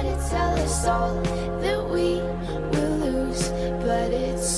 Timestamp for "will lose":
2.70-3.48